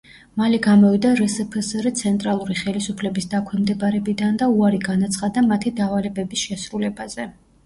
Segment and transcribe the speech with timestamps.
[0.41, 7.29] მალე გამოვიდა რსფსრ ცენტრალური ხელისუფლების დაქვემდებარებიდან და უარი განაცხადა მათი დავალებების შესრულებაზე.